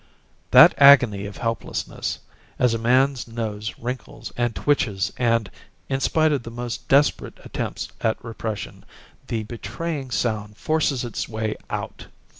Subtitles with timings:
[0.49, 2.17] That agony of helplessness,
[2.57, 5.47] as a man's nose wrinkles and twitches and
[5.89, 8.83] in spite of the most desperate attempts at repression
[9.27, 12.07] the betraying sound forces its way out!